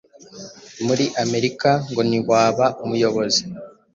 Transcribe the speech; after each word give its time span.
Muri 0.85 1.05
Amerika 1.23 1.69
ngo 1.89 2.01
ntiwaba 2.09 2.65
umuyobozi 2.83 3.41